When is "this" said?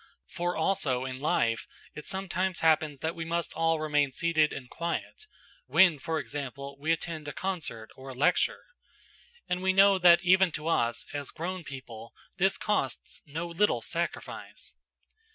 12.39-12.57